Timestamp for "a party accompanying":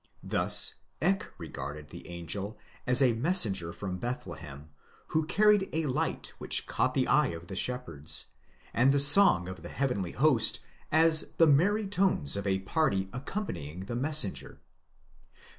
12.47-13.81